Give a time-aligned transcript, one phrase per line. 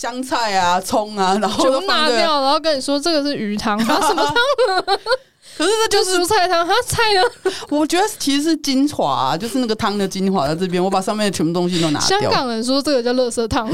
[0.00, 4.34] 香菜啊、葱啊， 然后就拿掉，然后跟你说这个是鱼汤，啊 什么汤？
[5.58, 7.20] 可是这就是蔬菜汤，它菜呢？
[7.68, 10.82] 我觉得其实是精华啊，就是那个汤的精华在这边。
[10.82, 12.18] 我把上面的全部东西都拿掉。
[12.18, 13.68] 香港人说这个叫垃圾汤。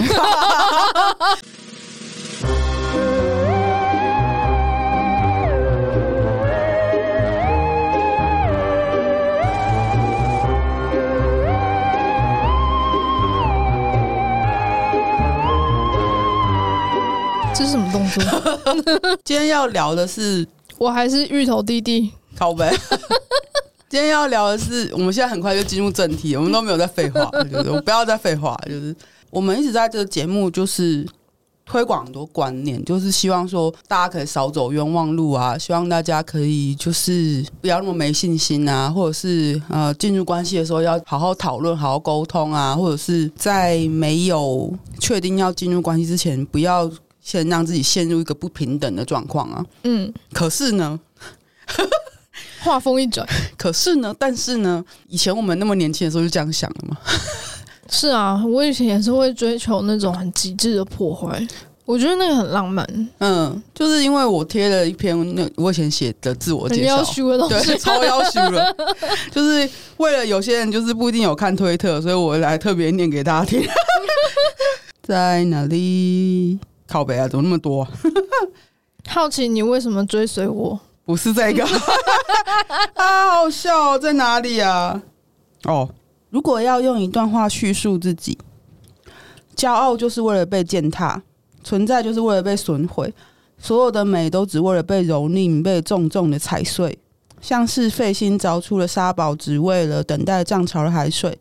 [17.97, 18.23] 动作？
[19.25, 20.47] 今天要聊的是。
[20.79, 22.71] 我还是芋头弟弟，靠呗。
[23.89, 28.95] 今天要聊的是，我们现在很快就进入正题，我们都没有在废话， 就是我不要再废话，就是
[29.31, 31.07] 我们一直在这个节目就是
[31.65, 44.71] 推广很多观念，就是希望说大家可以少走冤枉路啊，希望大家可以就是不要那么没信心啊，或者是呃进入关系的时候要好好讨论、好好沟通啊，或者是在没有
[45.01, 46.91] 确定要进入关系之前，不要。
[47.27, 49.67] 先让自己陷入一个不平等的状况啊！
[49.83, 50.97] 嗯，可是呢，
[52.63, 53.27] 话锋一转，
[53.59, 56.97] 可是呢，但是呢，以前我们那么年轻的时候就这样想的嘛。
[57.91, 61.45] 是啊，我以前也是会追求那种很极致的破坏，
[61.85, 62.87] 我觉得那个很浪漫。
[63.19, 67.03] 嗯，就是因为我贴了一篇那我以前写的自我介绍，
[67.49, 68.73] 对，超要求了，
[69.35, 73.67] 就是为了有些人就是不一定有看推特，所以我来特别念给大家听。
[75.03, 76.61] 在哪里？
[76.87, 77.91] 靠北啊，怎么那么多啊？
[79.09, 80.79] 好奇你为什么追随我？
[81.05, 81.65] 不是这个
[82.95, 85.01] 啊，好笑哦，在哪里啊？
[85.65, 85.89] 哦，
[86.31, 88.37] 如果要用一段话叙述自己，
[89.55, 91.23] 骄傲就是为了被践踏，
[91.63, 93.15] 存在就是为了被损毁，
[93.59, 96.99] 所有的美都只为了被蹂躏、被重重的踩碎，
[97.41, 101.39] 像是费心凿出了沙堡，只为了等待涨潮的海水。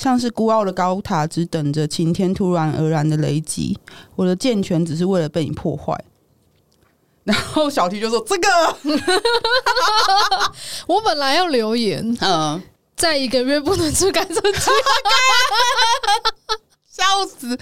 [0.00, 3.78] 像是孤傲的高塔，只等着晴天突然而然的雷击。
[4.16, 5.94] 我的健全只是为了被你破坏。
[7.22, 8.48] 然后小提就说：“这个，
[10.88, 12.62] 我本来要留言，嗯，
[12.96, 14.70] 在一个月不能吃甘蔗鸡，
[16.90, 17.58] 笑死！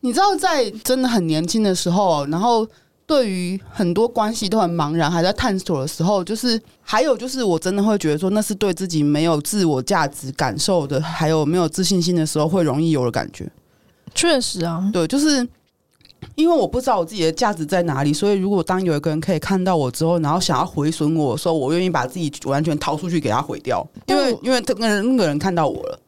[0.00, 2.66] 你知道，在真的很年轻的时候，然后。”
[3.08, 13.50] 对于很多关系都很茫然，还在探索的时候，就是还有就是，我真的会觉得说，那是对自己没有自我价值感受的，还有没有自信心的时候，会容易有的感觉。
[14.14, 15.36] 确实啊，对，就是
[16.34, 25.98] 因为我不知道我自己的价值在哪里，所以如果当有一个人可以看到我之后，然后想要毁损我的时候，我愿意把自己完全掏出去给他毁掉，因为因为那个人那个人看到我了。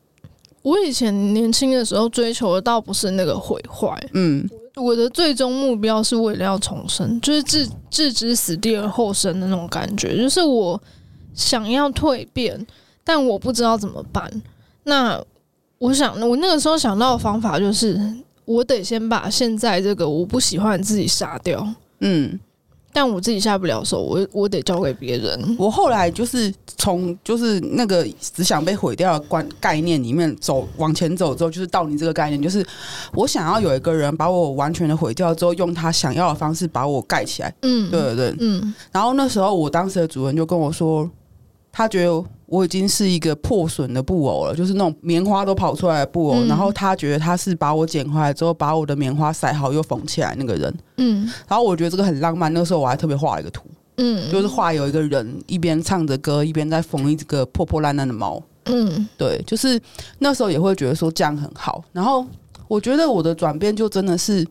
[0.60, 4.46] 我以前年轻的时候追求的倒不是那个毁坏，嗯。
[4.76, 10.16] 我的最终目标是为了要重生，就是置置之死地而后生的那种感觉。
[10.16, 10.80] 就是我
[11.34, 12.66] 想要蜕变，
[13.04, 14.30] 但我不知道怎么办。
[14.84, 15.22] 那
[15.78, 17.98] 我想，我那个时候想到的方法就是，
[18.44, 21.66] 我得先把现在这个我不喜欢自己杀掉。
[22.00, 22.38] 嗯。
[22.92, 25.56] 但我自己下不了手，我我得交给别人。
[25.58, 32.66] 我后来就是从就是那个只想被毁掉的观概念里面走往前走之后，就是到你这个概念，就是
[33.12, 37.54] 我想要有一个人把我完全的毁掉之后，用他想要的方式把我盖起来。
[37.62, 38.74] 嗯，对对对，嗯。
[38.90, 41.08] 然后那时候我当时的主人就跟我说，
[41.72, 42.24] 他觉得。
[42.50, 46.34] 我已经是一个破损的布偶了，就是那种棉花都跑出来的布偶。
[46.34, 50.78] 嗯、然后他觉得他是把我捡回来之后，把我的棉花塞好又缝起来那个人。
[50.96, 52.52] 嗯，然后我觉得这个很浪漫。
[52.52, 53.62] 那个时候我还特别画了一个图，
[53.98, 58.42] 嗯，就是画有一个人一边唱着歌，一边在缝一个破破烂烂的猫。
[58.64, 59.80] 嗯，对，就是
[60.18, 61.84] 那时候也会觉得说这样很好。
[61.92, 62.26] 然后
[62.66, 64.44] 我觉得我的转变就真的是。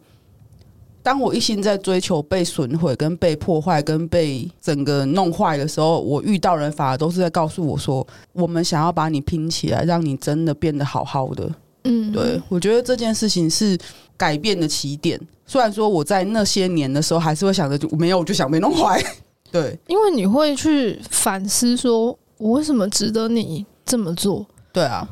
[1.09, 11.51] 当我一心在追求被损毁、跟被破坏、跟被整个弄坏的时候，我遇到人反而都是在告诉我说：“我们想要把你拼起来，让你真的变得好好的。”
[11.85, 13.75] 嗯，对，我觉得这件事情是
[14.15, 15.19] 改变的起点。
[15.47, 19.03] 虽然说我在那些年的时候还是会想着，就没有，我就想被弄坏。
[19.51, 24.45] 对，因为你会去反思，说我为什么值得你这么做？
[24.71, 25.09] 对啊，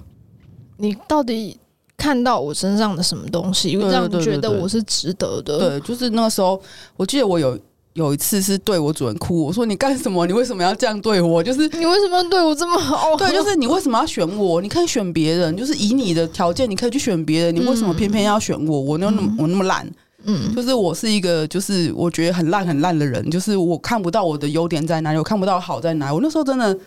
[0.78, 1.58] 你到底？
[1.98, 5.58] 看到我身上的什么东西，因为这样觉得我是值得的。
[5.58, 6.62] 对，就是那个时候，
[6.96, 7.58] 我记得我有
[7.94, 10.28] 有一次是对我主人哭，我说：“你干什么？
[10.28, 11.42] 你为什么要这样对我？
[11.44, 13.16] 就是你为什么要对我这么好？
[13.18, 14.62] 对，就是你为什么要选我？
[14.62, 17.56] 你可以选别人，就是以你的条件，你可以去选别人。
[17.56, 18.80] 你为什么偏偏要选我？
[18.80, 19.92] 我那么、嗯、我那么烂，
[20.26, 26.14] 嗯，就是我是一个就是我觉得很烂很烂的人，就是我看不到我的优点在哪里，我看不到好在哪里。
[26.14, 26.78] 我那时候真的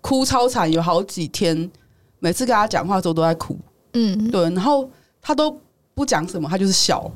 [0.00, 1.70] 哭超惨，有好几天，
[2.18, 3.56] 每次跟他讲话的时候都在哭。”
[3.92, 4.88] 嗯，对，然后
[5.20, 5.56] 他都
[5.94, 7.10] 不讲什么，他就是笑，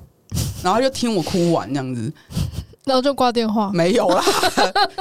[0.63, 2.13] 然后他就听我哭完这样子，
[2.85, 4.23] 然后就挂电话，没有啦，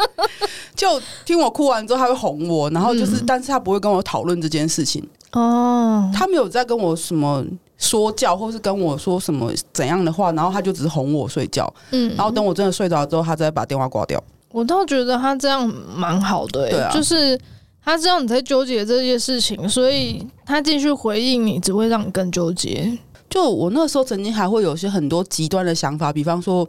[0.75, 5.03] 就听我哭完之后，他会哄我，然后就是，嗯、但是他不会跟我讨论这件事情
[5.33, 7.43] 哦，他没有在跟我什么
[7.77, 14.21] 说教，或是跟我说什么怎样的话，然后他就只是哄我睡觉，嗯，然后等我真的睡着之后，他再把电话挂掉。
[14.51, 15.65] 我倒觉得他这样
[15.95, 17.39] 蛮好的、欸，对啊，就是
[17.83, 22.97] 他知道你在纠结这件事情，所以他继续回应你，只会让你更纠结。
[23.29, 26.67] 就我那时候曾经还会有些很多极端的想法，比方说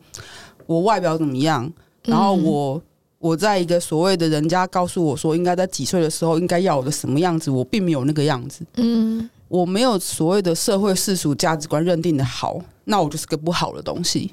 [0.67, 1.71] 我外表怎么样，
[2.05, 2.83] 然后我、嗯、
[3.19, 8.65] 我在一个所谓的人家告诉我说应该在几岁的时候应该要我的什么样子，我并没有那个样子。
[8.77, 14.31] 嗯，我没有所谓的社会世俗价值观认定的好，那我就是个不好的东西。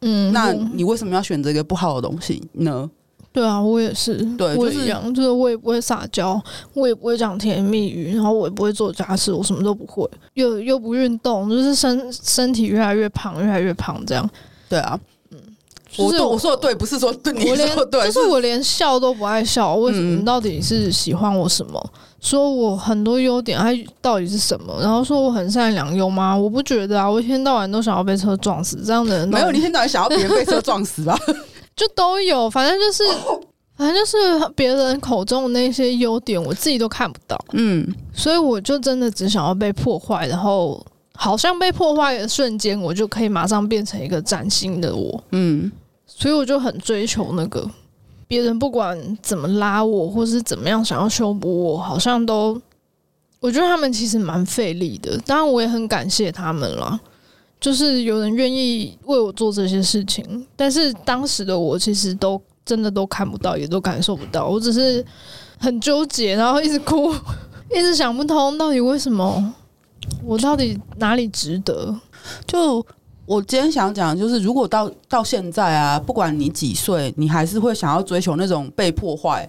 [0.00, 2.90] 嗯，那你为什么要选择一个不好的东西呢？
[3.32, 6.38] 对啊，我也是，对，我一样，就是我也不会撒娇，
[6.74, 14.28] 我也不会讲甜言蜜语，然后我也不会做家事，我什么都不会，又又不运动，就是身身体越来越胖，越来越胖这样。
[14.68, 15.00] 对啊，
[15.30, 15.38] 嗯，
[15.96, 20.16] 我我说的对，不是说对你说对，就是我连笑都不爱笑，为什么？
[20.16, 21.80] 你到底是喜欢我什么？
[21.82, 24.78] 嗯、说我很多优点，它到底是什么？
[24.80, 26.36] 然后说我很善良，有吗？
[26.36, 31.18] 我不觉得啊，我一天到晚都想要被车撞死，这样的人没有，你一天到晚想要别人被车撞死啊。
[31.74, 33.02] 就都有，反正就是，
[33.76, 37.42] 反正就是别人口中的那些优点，我自己都看不到。
[37.52, 40.84] 嗯，所以我就真的只想要被破坏，然后
[41.14, 45.22] 好像被破坏的瞬间，我就可以马上变成一个崭新的我。
[45.30, 45.70] 嗯，
[46.06, 47.68] 所以我就很追求那个
[48.28, 52.60] 别人不管怎么拉我，或是怎么样想要修补我，好像都
[53.40, 55.18] 我觉得他们其实蛮费力的。
[55.26, 57.00] 当然，我也很感谢他们了。
[57.62, 64.48] 就是有人愿意为我做这些事情，但是当时的我其实都真的都看不到，也都感受不到。
[64.48, 65.02] 我只是
[65.58, 67.14] 很纠结，然后一直哭，
[67.70, 69.54] 一直想不通到底为什么，
[70.24, 71.96] 我到底哪里值得？
[72.48, 72.84] 就
[73.26, 79.48] 我今天想讲，就是如果到到现在啊，不管你几岁，你还是会想要追求那种被破坏、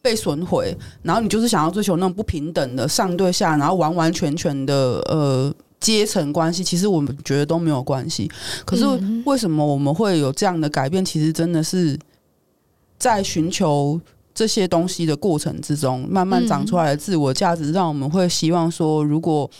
[0.00, 4.74] 被损毁，然后你就是想要追求那种不平等的上对下，然后完完全全的
[5.10, 5.54] 呃。
[5.80, 8.30] 阶层关系其实我们觉得都没有关系，
[8.64, 8.84] 可是
[9.24, 11.04] 为什么我们会有这样的改变？
[11.04, 11.98] 其实真的是
[12.98, 13.98] 在寻求
[14.34, 19.50] 这些东西的过程之中，慢慢长出来的自我价值，让我们会希望说，如果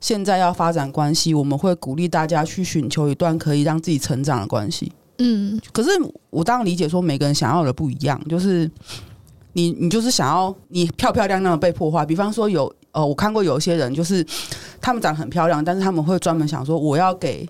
[0.00, 4.92] 现在要发展关系，我们会鼓励大家去寻求一段可以让自己成长的关系。
[5.18, 5.90] 嗯，可是
[6.30, 8.70] 我当然理解说，每个人想要的不一样，就是
[9.58, 12.72] 你你就是想要你漂漂亮亮的被破坏，比方说有。
[12.90, 14.24] 呃，我看过有一些人，就是
[14.80, 17.46] 他们长得很漂亮，但是他们会专门想说，我要给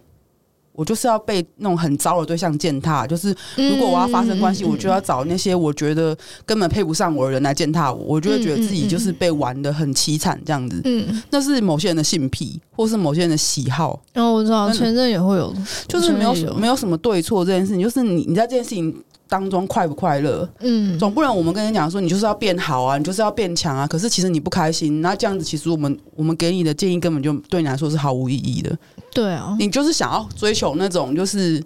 [0.73, 6.15] 我就是要被那种很糟的对象践踏，就是如果我要发生关系，我就要找那些我觉得
[6.45, 10.83] 根本配不上我的人来践踏我，我就会觉得自己就是被玩的很凄惨这样子。
[10.85, 13.99] 嗯，那是某些人的性癖，或是某些人的喜好。
[14.15, 15.55] 哦，我知道，前任也会有，
[15.87, 18.93] 就是没有没有什么对错这件事情，就是你你在这件事情。
[19.29, 20.49] 当中快不快乐？
[20.61, 23.87] 嗯，总不能我们跟你讲说，你就是要变好啊，你就是要变强啊。
[23.87, 28.77] 可是其实你不开心，那这样子其实我们我们给你的建议根本就对你来说是毫无意义的。
[29.13, 31.63] 对啊，你就是想要追求那种就是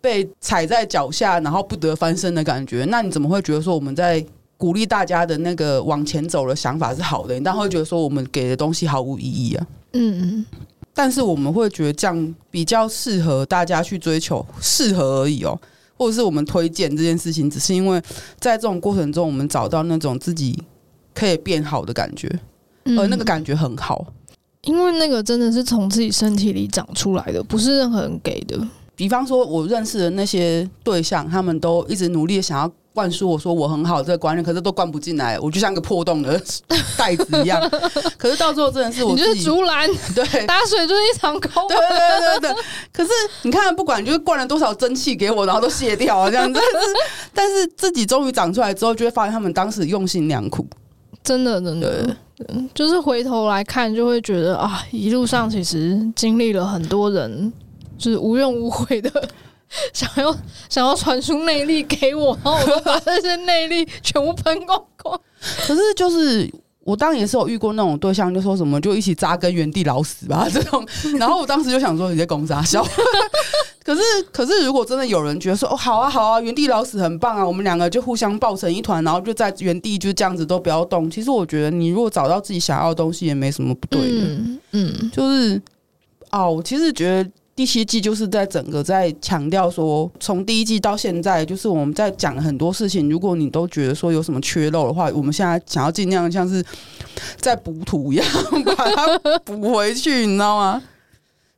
[0.00, 2.84] 被踩在脚下，然后不得翻身的感觉。
[2.88, 4.24] 那你怎么会觉得说我们在
[4.56, 7.34] 鼓励大家的那个往前走的想法是好的？
[7.34, 9.66] 你当然会觉得说我们给的东西毫无意义啊。
[9.92, 10.46] 嗯嗯，
[10.94, 15.58] 但是我们会觉得这样比较适合大家去追求，适合而已哦。
[16.04, 17.98] 或者是我们推荐这件事情，只是因为
[18.38, 20.62] 在这种过程中，我们找到那种自己
[21.14, 22.28] 可以变好的感觉，
[22.98, 24.04] 而那个感觉很好，
[24.64, 28.58] 因为那个真的是从自己身体里长出来的，不是任何人给的。
[28.96, 32.70] 比方说，我认识的那些对象，他们都一直努力的想要。
[32.94, 36.40] 灌输我说我很好这个观念，可是都灌不进来，我就像个破洞的
[36.96, 37.60] 袋子一样。
[38.16, 41.66] 可是到最后真的是我自己，你就是竹篮，对，打水就是一场空。
[41.66, 42.62] 对对对对对。
[42.92, 43.10] 可是
[43.42, 46.60] 你看，不管就是灌了多少蒸汽给我，然后都卸掉了这样子。
[47.34, 50.64] 但是自己终于长出来之后，就会发现他们当时用心良苦，
[51.24, 52.16] 真的真的，
[52.72, 57.52] 就是回头来看，就会觉得啊，一路上其实经历了很多人，
[57.98, 59.10] 就是无怨无悔的。
[59.92, 60.32] 想要
[60.68, 65.18] 想要传输内力给我，然后我就把这些内力全部喷光光。
[65.66, 66.48] 可是就是
[66.84, 70.86] 我当然也是有遇过那种对象，就说什么就一起扎根原地老死吧这种。
[71.18, 72.86] 然后我当时就想说你在攻杀笑。
[73.82, 81.10] 可是可是如果真的有人觉得说哦好啊好啊原地老死很棒啊，我们两个就互相抱成一团，然后就在原地就这样子都不要动。
[81.10, 84.20] 其实我觉得你如果找到自己想要的东西，也没什么不对的。
[84.20, 85.60] 嗯，嗯就是
[86.30, 87.28] 哦，我其实觉得。
[87.56, 93.08] 第七季就是在整个在强调说，从第一季到现在，就是我们在讲很多事情。
[93.08, 96.64] 如果你都觉得说有什么缺漏的话，我们现在想要尽量像是
[97.36, 98.26] 在补土一样，
[98.76, 100.82] 把它补回去， 你知道吗？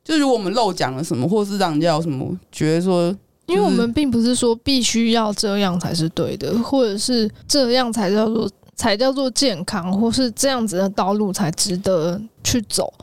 [0.03, 3.13] 就如果我们漏讲了什么，或是让人家有什么觉得说，
[3.47, 12.93] 因为我们并不是说必须要这样才是对的，或者是这样才叫做才叫做健康，或是这样子的道路才值得去走。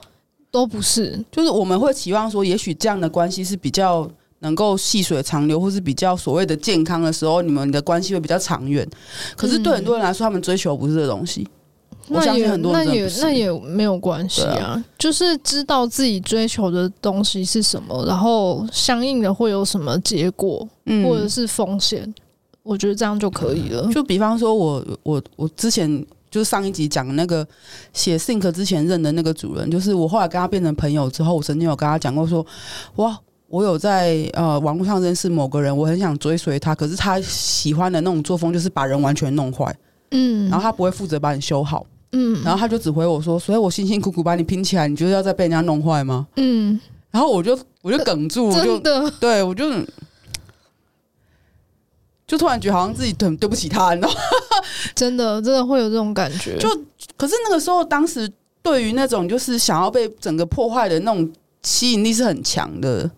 [0.55, 1.19] 都不是。
[1.33, 4.09] 就是我们会期望说，也许这样的关系是比较
[4.39, 8.89] 能够细水长流，或是比较所谓的健康的时候，你们的关系会比较长远。
[9.37, 11.45] 可是对很多人来说，他们追求不是这东西。
[12.09, 22.15] 我相信很多人那也那也没有关系啊，啊，就是知道自己追求的东西是什么，然后相应的会有什么结果，嗯、或者是风险，
[22.63, 23.91] 我觉得这样就可以了。
[23.91, 27.47] 就比方说我我我之前就是上一集讲那个
[27.93, 32.45] 写 Think 之前认的那个主人，就是我后来跟他变成朋友之后，我曾经有跟他讲过说，
[32.97, 39.73] 哇，我有在呃网络上认识某个人，我很想追随他，可是他喜欢的那种作风就是把人完全弄坏，
[40.11, 41.87] 嗯，然后他不会负责把你修好。
[42.11, 46.81] 嗯，然后他就只回我说：“所以我辛辛苦苦把你拼起来，你觉得要再被人家弄坏吗？”嗯，
[47.13, 48.81] 然后我就我就哽住，我就
[49.21, 49.71] 对我就
[52.27, 54.21] 就突然觉得好像自己很对不起他，你知道吗？
[54.95, 56.57] 真的真的会有这种感觉。
[56.59, 56.69] 就
[57.17, 58.31] 可是那个时候，当时
[58.63, 61.31] 对于那种就是想要被整个破坏的那种
[61.63, 63.11] 吸引力是很强的，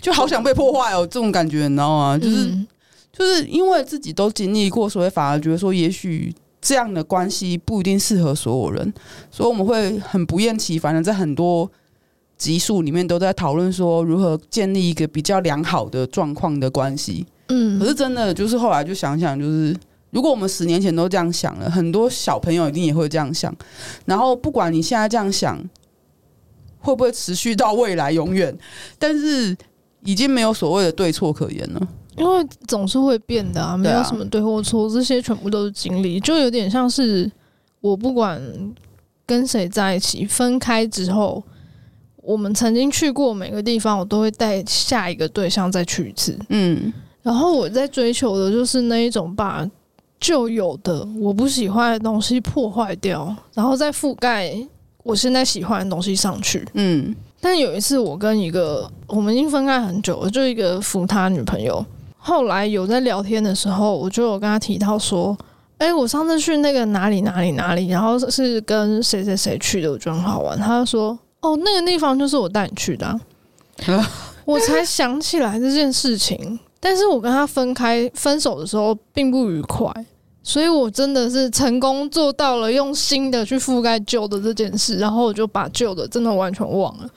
[0.00, 2.18] 就好想被破坏哦，这种感觉你知道吗？
[2.18, 2.66] 就是、嗯、
[3.12, 6.34] 就是因为自己都经历过，所以反而觉得说也许。
[6.66, 8.94] 这样的关系不一定适合所有人，
[9.30, 11.70] 所以我们会很不厌其烦的在很多
[12.38, 17.26] 集数里面都在讨论说如何建立一个比较良好的状况的关系。
[17.48, 19.76] 嗯，可是真的就是后来就想想，就是
[20.14, 23.52] 如果我们十年前都这样想了，很多小朋友一定也会这样想。
[24.04, 25.58] 然后不管你现在这样想，
[26.78, 28.56] 会不会持续到未来永远，
[28.96, 29.56] 但是
[30.04, 31.88] 已经没有所谓的对错可言了。
[32.16, 37.28] 因为总是会变的啊，没有什么对或错，这些全部都是经历，就有点像是
[37.80, 38.40] 我不管
[39.26, 41.42] 跟谁在一起，分开之后，
[42.18, 46.38] 我们曾经去过每个地方，我都会带下一个对象再去一次。
[46.50, 46.92] 嗯，
[47.22, 49.68] 然后我在追求的就是那一种把
[50.24, 54.56] 旧有的我不喜欢的东西破坏掉，然后再覆盖
[55.02, 56.66] 我现在喜欢的东西上去。
[56.72, 61.84] 嗯，但有一次我跟一个我们已经分开很久了，就一个扶他女朋友。
[62.16, 65.36] 后来有在聊天的时候，我就有跟他提到说
[65.76, 73.20] ：“哎、我上次去那个哪里哪里哪里，然后是跟谁谁谁去的，我觉得很好玩。”他就说：“哦，那个地方就是我带你去的、啊。”
[74.46, 76.58] 我才想起来这件事情。
[76.80, 79.90] 但是我跟他分开分手的时候并不愉快，
[80.46, 87.08] 所以我真的是成功做到了用新的去覆盖旧的这件事，然后我就把旧的真的完全忘了。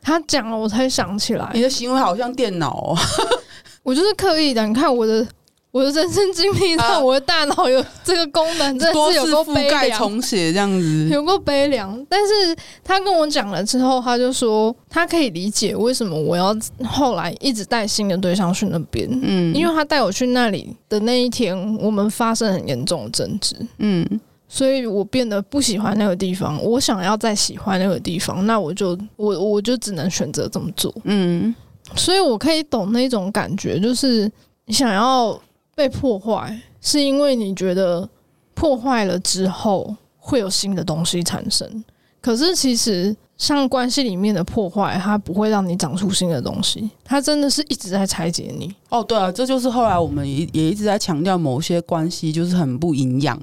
[0.00, 1.50] 他讲了，我才想起来。
[1.52, 2.96] 你的行为好像电脑哦。
[3.82, 5.26] 我就是刻意的，你看我的
[5.70, 12.04] 我的人生经历让我的大脑有这个功能， 真的是有够悲凉，重写这样子， 有够悲凉。
[12.08, 24.06] 但是他跟我讲了之后，他就说他可以理解为什么我要后来一直带新的对象去那边，嗯，因为他带我去那里的那一天，我们发生很严重的争执，嗯，
[24.48, 31.54] 所以我变得不喜欢那个地方，我想要再喜欢那个地方，那我就我我就只能选择这么做，嗯。
[31.96, 34.30] 所以，我可以懂那种感觉，就是
[34.66, 35.40] 你想要
[35.78, 38.08] 被破坏，是因为你觉得
[38.52, 41.84] 破坏了之后会有新的东西产生。
[42.20, 48.74] 可是，其实像关系里面的破坏，它不会让你长出新的东西，它真的是一直在拆解你。
[48.88, 53.40] 哦，对啊，这就是后来我们也也一直在强调，某些关系就是很不营养，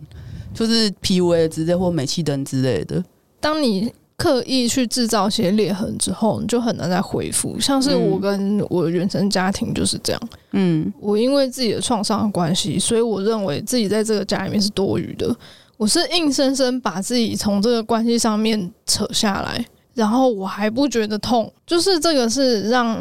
[0.54, 3.02] 就是 PUA 之类或煤气灯之类的。
[3.40, 7.60] 当你刻意去制造一些裂痕之后，你就很难再恢复。
[7.60, 10.22] 像是我跟我的原生家庭就是这样。
[10.52, 15.36] 嗯，我因为自己的创伤的关系，所以我认为自己在这个家里面是多余的。
[15.76, 21.52] 我是硬生生把自己从这个关系上面扯下来，然后我还不觉得痛。
[21.68, 22.98] 就是这个是让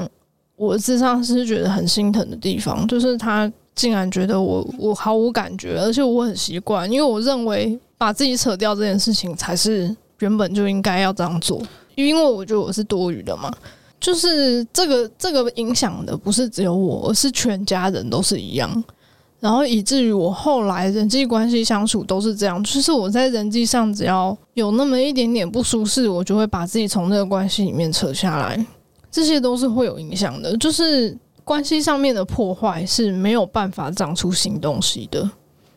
[0.56, 9.94] 我的咨商师觉得很心疼的地方，就是他竟然觉得我我毫无感觉，而且我很习惯，因为我认为把自己扯掉这件事情才是。
[10.24, 11.60] 原本就应该要这样做，
[11.96, 13.52] 因为我觉得我是多余的嘛。
[14.00, 18.84] 就是这个这个影响的不是只有我，而是全家人都是一样。
[19.38, 28.66] 然后以至于我后来人际关系相处都是这样，就是我在人际上只要有那么一点点不舒适，我就会把自己从这个关系里面扯下来。
[29.10, 31.14] 这些都是会有影响的，就是
[31.44, 35.30] 关系上面的破坏是没有办法长出新东西的，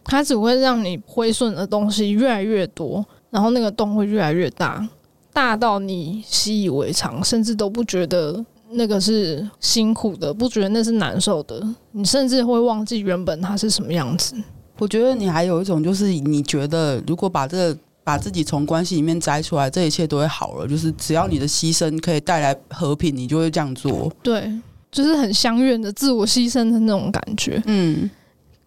[0.04, 3.06] 它只会让你亏损的东西越来越多。
[3.38, 4.84] 然后那个洞会越来越大，
[5.32, 11.62] 大到你习以为常，甚至都不觉得那个是辛苦的，不觉得那是难受的。
[11.92, 14.36] 你甚至会忘记原本它是什么样子。
[14.80, 20.68] 我觉得你还有一种，就是你觉得如果把这个把自己从关系里面摘出来，这一切都会好了。
[20.68, 24.12] 就是只要你的牺牲可以带来和平，你就会这样做。
[24.24, 24.52] 对，
[24.92, 27.62] 就是很相愿的自我牺牲的那种感觉。
[27.68, 28.10] 嗯，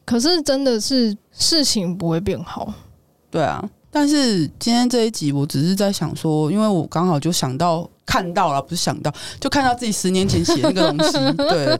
[0.05, 2.73] 可是真的是事情不会变好。
[3.33, 3.69] 对啊。
[3.91, 11.19] 但是今天这一集，我只是在想说，因为我刚好就想到看到了，不是想到，就看到自己十年前写那个东西。
[11.37, 11.79] 对，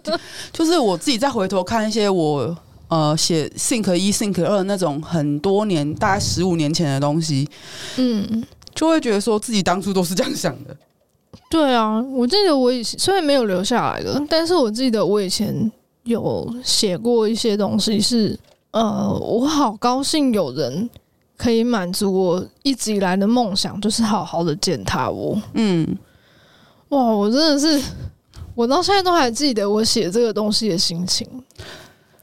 [0.53, 2.57] 就是我自己再回头看一些我
[2.89, 7.49] 呃写 Think 一 Think 二那种很多年，大概十五年前的东西，
[7.97, 10.77] 嗯，就会觉得说自己当初都是这样想的。
[11.49, 15.71] 对啊，我记得我以前虽然没有留下来了，但是我记得我以前
[16.03, 18.39] 有写过一些东西是，是
[18.73, 20.91] 呃，我好高兴有人
[21.41, 25.41] 可以满足我一直以来的梦想，就是好好的践踏我。
[25.55, 25.97] 嗯，
[26.91, 27.83] 哇，我真的是，
[28.55, 31.27] 我到现在都还记得我写这个东西的心情。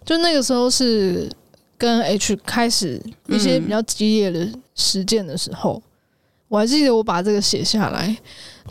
[0.05, 1.27] 就那个时候是
[1.79, 5.81] 跟 H 开始一些比较激烈的实践的时候，
[6.47, 8.15] 我还记得我把这个写下来。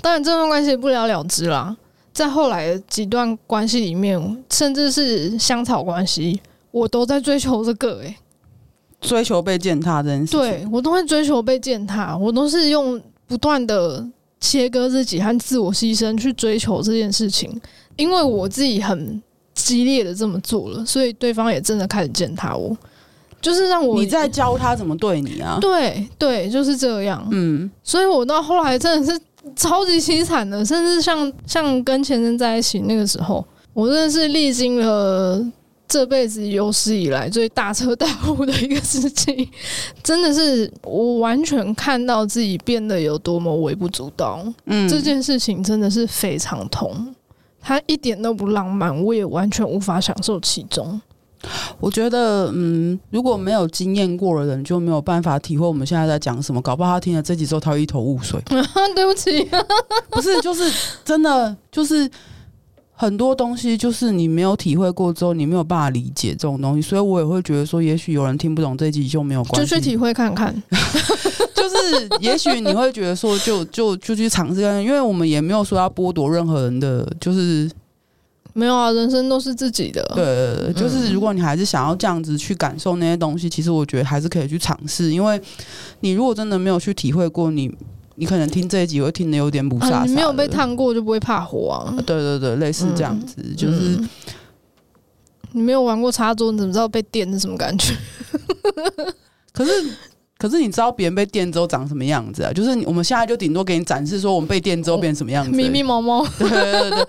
[0.01, 1.77] 当然，这段关系不了了之啦。
[2.13, 8.17] 在后来的几段关系里面，甚至是香草关系，我都在追求这个诶、欸，
[9.07, 10.37] 追求被践踏这件事。
[10.37, 14.07] 对，我都会追求被践踏，我都是用不断的
[14.41, 17.59] 切割自己和自我牺牲去追求这件事情，
[17.97, 19.23] 因为我自己很
[19.55, 22.77] 激烈的这么做了，所以对方也真的开始践踏我，
[23.41, 25.59] 就是让我你在教他怎么对你啊？
[25.61, 27.27] 对对，就是这样。
[27.31, 29.19] 嗯，所以我到后来真的是。
[29.55, 35.41] 超级凄惨的，甚至像像跟前任在一起那个时候，我真的是历经了
[35.89, 39.49] 这辈子有史以来最大彻大悟的一个事情，
[40.03, 44.45] 真的是我完全看到自己变得有多么微不足道。
[44.65, 47.15] 嗯，这件事情真的是非常痛，
[47.61, 51.01] 它一点都不浪漫，我也完全无法享受其中。
[51.79, 56.61] 我觉得，嗯，如果没有经验过的人，就没有办法体会我们现在在讲什么。
[56.61, 58.41] 搞不好他听了这集之后，他会一头雾水。
[58.97, 59.49] 对不起，
[60.11, 60.73] 不是，就是
[61.05, 62.11] 真的，就是
[62.97, 66.83] 很多东西，就是你没有体会过之后，你没有办法理解这种东西。
[66.83, 70.55] 所以我也会觉得说，也许有人听不懂这集就没有关系，就去体会看看。
[71.55, 77.71] 就是，也许你会觉得说就，就就就去尝试看，因为我们也没有说要剥夺任何人的，就是。
[78.59, 80.03] 没有啊，人生都是自己的。
[80.15, 85.13] 对，就是如果你还是想要这样子去感受那些东西，嗯、其实我觉得还是可以去尝试。
[85.13, 85.39] 因为
[86.01, 87.71] 你如果真的没有去体会过，你
[88.17, 90.05] 你可能听这一集会听得有点不飒飒、啊。
[90.05, 91.95] 你没有被烫过就不会怕火啊。
[92.05, 93.99] 对对对，类似这样子，嗯、就是
[95.53, 97.95] 你没有玩过插座，你怎么知道被电是什么感觉？
[99.53, 99.71] 可是
[100.39, 102.53] 可是你知道别人被电之后长什么样子啊？
[102.53, 106.27] 就是我们现在就顶多给你展示说我们被电之后变成什么样子， 迷迷毛毛。
[106.39, 107.07] 对对对。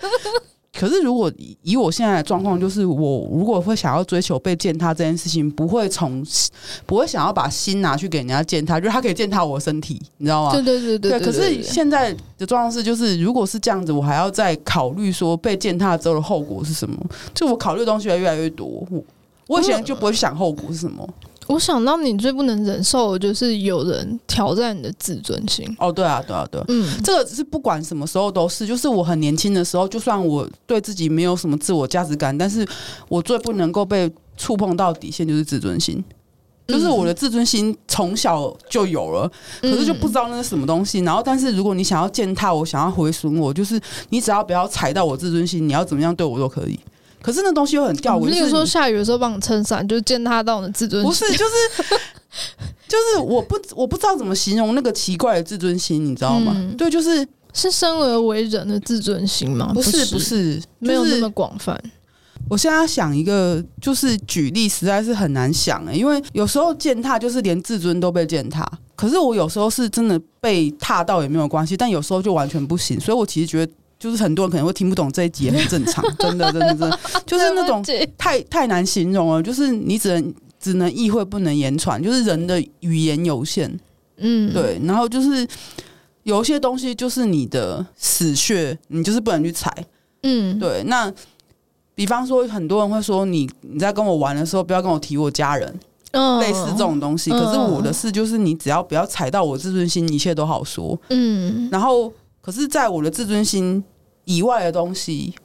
[0.77, 1.31] 可是，如果
[1.63, 6.23] 以我现在的状况，就是我如果会想要追求被践踏这件事情，不会从
[6.85, 10.51] 不会想要把心拿去给人家践踏，就是他可以践踏我的身体，你知道吗？
[10.51, 11.19] 对对对对，对。
[11.19, 16.95] 可是现在的状况是，就是如果是这样子，我还要再考虑说被践踏之后的后果是什么？
[17.33, 19.03] 就我考虑的东西会越来越多，我
[19.47, 21.07] 我以前就不会去想后果是什么。
[21.47, 25.65] 我想到你最不能忍受的就是有人挑战你的自尊心。
[25.79, 28.67] 哦，对啊，对啊，对啊，嗯，这个是不管什么时候都是。
[28.67, 32.67] 就是我很年轻的时候，就算我对自己没有什么自我价值感，但是
[33.07, 36.03] 我最不能够被触碰到底线就是自尊心。
[36.67, 39.31] 就是我的自尊心从小就有了，
[39.61, 40.99] 可是就不知道那是什么东西。
[40.99, 43.79] 然后，但是如果你想要践踏我，想要毁损我，就是
[44.09, 46.77] 你只要不要踩到我自尊心，你要怎么样对我都可以。
[47.21, 48.29] 可是那东西又很吊诡。
[48.29, 51.09] 例如说下雨的时候帮你撑伞，就践踏到你的自尊心。
[51.09, 51.95] 不是，就是
[52.87, 56.53] 就是我不我不知道怎么形容那个奇怪的自尊心，你知道吗？
[56.55, 59.71] 嗯、对，就是是生而为人的自尊心吗？
[59.73, 61.77] 不是，不是，就是、没有那么广泛。
[62.49, 68.65] 我现在想一个，就是举例实在是很难想诶、欸，因为有时候践踏就是连自尊都被践踏。
[68.95, 72.99] 可是我有时候是真的被踏到也没有关系，但有时候就完全不行。
[72.99, 73.71] 所以我其实觉得。
[73.99, 77.83] 就是很多人可能会听不懂这一集，也很正常， 真的，真的，真的，就是那种
[78.15, 79.41] 太太难形容了。
[79.41, 82.01] 就是你只能只能意会，不能言传。
[82.01, 83.75] 就是人的语言有限，
[84.17, 84.79] 嗯，对。
[84.85, 85.47] 然后就是
[86.23, 89.73] 有一些东西，就是你的死穴，你就是不能去踩，
[90.21, 90.83] 嗯，对。
[90.85, 91.11] 那
[91.95, 95.79] 比方说，很多人会说你你在跟我玩的时候，不要跟我提我家人，
[96.11, 97.31] 嗯，类似这种东西。
[97.31, 101.67] 可是我的事就是，你只要不要踩到我自尊心，一切都好说，嗯。
[101.71, 102.13] 然后。
[102.47, 103.83] 可是，在我的自尊心
[104.23, 105.35] 以外的东西，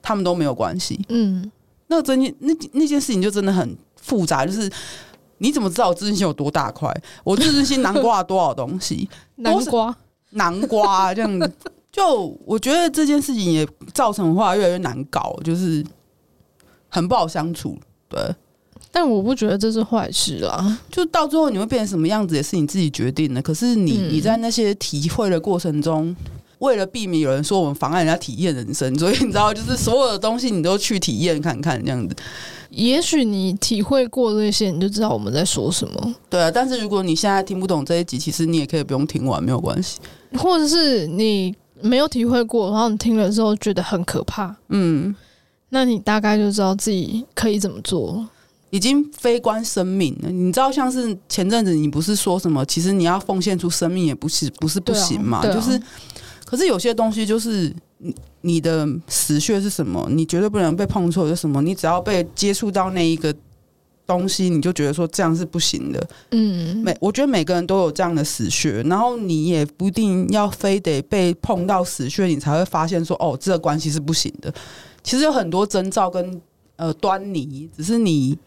[0.00, 1.04] 他们都没有关系。
[1.08, 1.50] 嗯，
[1.88, 4.46] 那真那那件事情就真的很复杂。
[4.46, 4.70] 就是
[5.38, 6.88] 你怎么知道我自尊心有多大块？
[7.24, 9.10] 我自尊心南瓜了多少东西？
[9.34, 9.96] 南瓜，
[10.30, 11.52] 南瓜这样子。
[11.90, 15.84] 就我觉得这件事情也造成话越来越难搞，就是
[16.88, 17.76] 很不好相处。
[18.08, 18.32] 对，
[18.92, 20.78] 但我不觉得这是坏事啦。
[20.88, 23.42] 就到最后你会变成什么样子，也是你自己决定的。
[23.42, 26.14] 可是你、嗯、你在那些体会的过程中。
[26.64, 32.16] 为了避免有人说我们妨碍人家体验人生，所以你知道，就是所有的东西你都去体验看看这样子。
[32.70, 36.14] 也许你体会过这些，你就知道我们在说什么。
[36.28, 39.98] 对啊，但是如果你现在听不懂这一集，其实你也可以不用听完，没有关系。
[40.38, 45.14] 或者是你没有体会过，然后你听了之后觉得很可怕，嗯，
[45.68, 48.26] 那你大概就知道自己可以怎么做。
[48.70, 55.80] 已经非关生命了，你知道，像是前阵子你不是说什么，其实你要奉献出生命也不是不是不行嘛，啊啊、就是，
[56.44, 63.34] 可是有些东西就是你你的死穴是什么，你绝对不能被碰错，是什么，你只要被接触到那一个
[64.06, 66.08] 东西，你就觉得说这样是不行的。
[66.30, 74.52] 嗯，每我觉得每个人都有这样的死穴，然后你也不一定要非得被碰到死穴，你才会发现说哦，这个关系是不行的。
[75.02, 76.40] 其实有很多征兆跟
[76.76, 78.38] 呃端倪，只是你。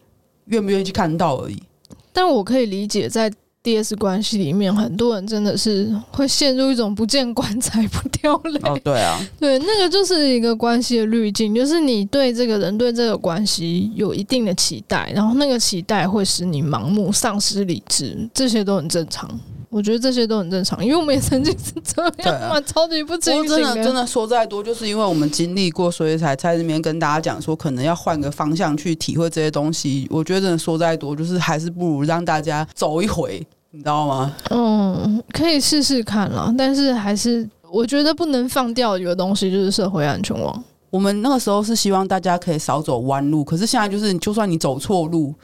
[0.50, 1.62] 愿不愿意去看到而已，
[2.10, 3.30] 但我可以理解，在
[3.62, 8.60] DS 关系里面，很多人真的是会陷入一种不见棺材不掉泪。
[8.62, 19.28] 哦，对啊， 对，那个就是一个关系的滤镜，就是你对这个人、对这个关系有一定的期待，然后那个期待会使你盲目、丧失理智，这些都很正常。
[19.70, 23.48] 我觉得这些都很正常，因为我们也曾经是这样嘛，啊、超级不清醒。
[23.48, 30.06] 真的真的说再多，就是因为我们经历过，所以才在这边跟大家讲说，可能要换个方向去体会这些东西。
[30.10, 34.34] 我觉得真的说再多，就是还是不如让大家走一回，你知道吗？
[34.48, 40.64] 嗯，可以试试看啦，但是还是我觉得不能放掉一个东西，就是社会安全网。
[40.88, 45.34] 我们那个时候是希望大家可以少走弯路，可是现在就是，就算你走错路，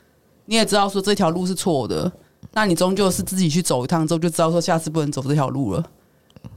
[0.47, 2.11] 你也知道说这条路是错的。
[2.55, 5.85] 那你终究是自己去走一趟之后，就知道说下次不能走这条路了。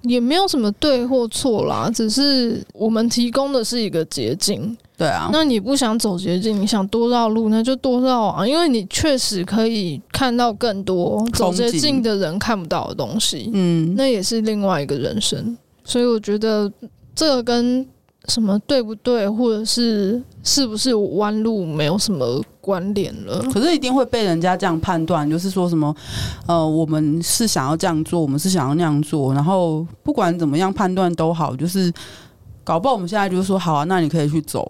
[0.03, 4.77] 也没有什么对或错啦，只是我们提供的是一个捷径。
[4.97, 13.49] 对啊，那你不想走捷径，你想多绕路，那就多绕啊，因为你确实可以看到更多走捷径的人看不到的东西。
[13.53, 15.57] 嗯，那也是另外一个人生。
[15.83, 16.71] 所以我觉得
[17.15, 17.87] 这个跟。
[18.29, 23.41] 什么对不对，或者是是不是弯路，没有什么关联了。
[23.53, 25.95] 可是一定会被人家这样判断，就是说什么，
[26.45, 31.89] 呃，我们是想要这样做，我们是想要那样做，然后不管怎么样判断都好，就是
[32.65, 34.69] 搞不好我们现在就是说好啊，那你可以去走，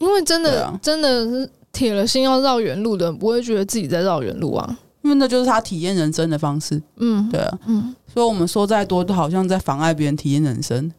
[0.00, 6.82] 因为真的、啊、真的是铁了心要绕远路的人，不会觉得自己在绕远路啊，因为那就是他体验人生的方式。
[6.96, 10.90] 嗯，对啊，嗯，所以我们说再多，都好像在妨碍别人体验人生。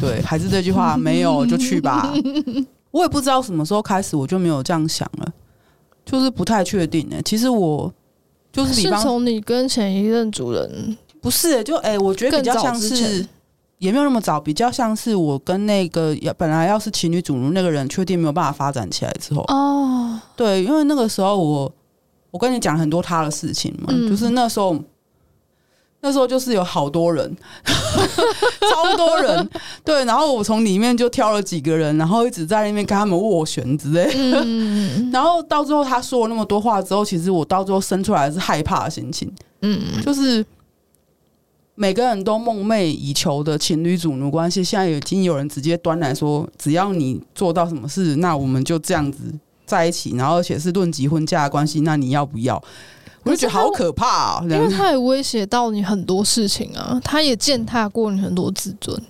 [0.00, 2.12] 对， 还是这句话，没有就去吧。
[2.90, 5.32] 我也不知道什么时候开始，我就没有这样想了，
[6.10, 7.16] 就是不太确定呢。
[7.24, 7.92] 其实我
[8.52, 13.26] 就是比方，是从你跟前一任主人不是，就哎、欸，我觉得比较像是
[13.78, 20.20] 也没有那么早，比较像是我跟那个本来要是情侣主奴那个人，确定没有办法发展起来之后哦。
[20.34, 21.72] 对，因为那个时候我
[22.30, 24.76] 我跟你讲很多他的事情嘛，嗯、就是那时候。
[26.00, 29.50] 那时候就是有好多人， 超多人，
[29.84, 39.28] 对，然后我从里面就挑了几个人，然后一直在那边跟他们斡旋之类，嗯，然后到最后他说了那么多话之后，其实我到最后生出来是害怕的心情，
[39.62, 40.44] 嗯，就是
[41.74, 49.34] 每个人都梦寐以求的情侣主奴关系，现在已经有人直接端来说，只要你做到什么事，那我们就这样子
[49.66, 52.62] 在一起，然后而且是论及婚嫁的关系，那你要不要？
[53.28, 54.42] 我就觉得好可怕啊！
[54.42, 59.00] 因为他也威胁到你很多事情啊，他也践踏过你很多自尊。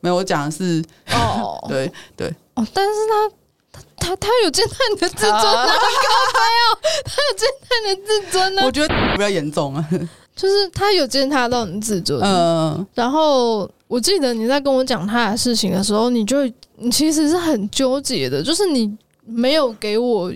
[0.00, 0.82] 没有，我讲的是
[1.12, 3.28] 哦， 对对哦，但是他
[3.72, 5.40] 他他他有践踏你的自尊啊！
[5.66, 8.62] 他有他有践踏你的自尊呢。
[8.64, 9.88] 我觉得比较严重啊，
[10.36, 12.20] 就是他有践踏到你自尊。
[12.22, 16.44] 嗯，然后我记得你在跟我讲他的事情的时候，你就
[16.76, 20.32] 你其实是很纠结的，就是你没有给我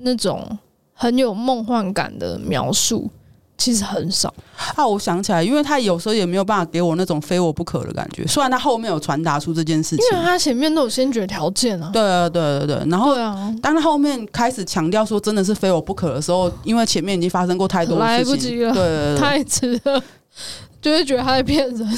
[0.00, 0.58] 那种。
[1.04, 3.10] 很有梦幻感的描述，
[3.58, 4.32] 其实很少
[4.74, 4.86] 啊。
[4.86, 8.26] 我想起来，因为他有时候也没有办法给我那种非我不可的感觉。
[8.26, 11.90] 虽然他后面有传达出这件事情，因为他前面都有先决条件啊。
[11.92, 12.90] 对啊，对对对。
[12.90, 20.02] 然后，啊、当他后面开始强调说真的是非我不可的时候，因为前面已经发生过太多事情，来不及了，对，对，对，太迟了，
[20.80, 21.88] 就会觉得他在骗人。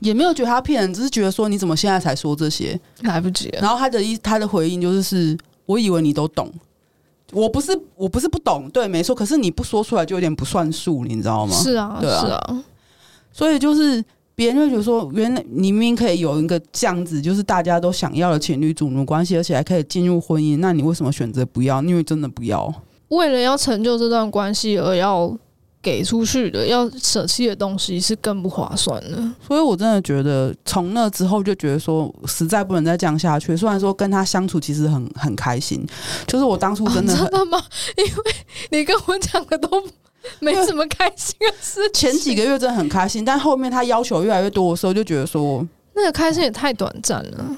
[0.00, 3.60] 也没有觉得他骗人，只是觉得说你怎么现在才说这些，来不及了。
[3.60, 6.52] 然后他的一他的回应就是是，我以为你都懂。
[7.32, 9.14] 我不是我不是不懂，对，没错。
[9.14, 11.54] 可是你不说出来就有点不算数，你知道吗？
[11.54, 12.64] 是啊，对啊，是啊。
[13.32, 21.82] 所以就是别人会觉得说，原来你明明可以有一个这样子，就是大家都想要的情侣主奴关系，而且还可以进入婚姻，那你为什么选择不要？
[21.82, 22.72] 因为真的不要，
[23.08, 25.36] 为了要成就这段关系而要。
[25.82, 33.56] 给出去的要舍弃的东西是更不划算的，所以我真的觉得从那之后就觉得说实在不能再这样下去。
[33.56, 35.84] 虽然说跟他相处其实很很开心，
[36.26, 37.60] 就是我当初真的真的吗？
[37.98, 38.12] 因为
[38.70, 39.68] 你跟我讲的都
[40.38, 41.80] 没什么开心的事。
[41.92, 47.56] 前几个月真的很开心，但后面他要求越来越多的时候，就觉得说那个开心也太短暂了。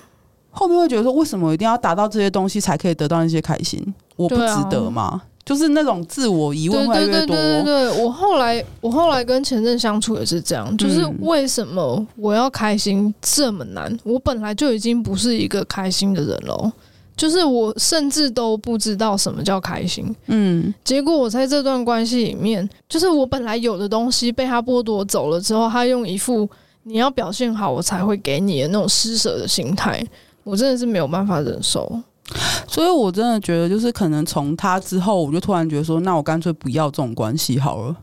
[0.50, 3.94] 后面会觉得说，为什么一定要达到这些东西才可以得到那些开心？
[4.16, 5.20] 我不值得吗？
[5.44, 7.36] 就是那种自我疑问会越多。
[7.36, 13.94] 对对对对对，我后来我后来跟前任相处也是这样，就是为什么我要开心这么难？
[14.04, 16.72] 我本来就已经不是一个开心的人了，
[17.16, 20.14] 就是我甚至都不知道什么叫开心。
[20.28, 26.48] 嗯，结果我在这段关系里面，就是我本来有的东西被他剥夺走了之后，他用一副
[26.84, 30.02] 你要表现好我才会给你的那种施舍的心态，
[30.42, 32.00] 我真的是没有办法忍受。
[32.66, 37.96] 所以，我真的觉得，就是可能从他之后，我就突然觉得说，那我干脆不要这种关系好了。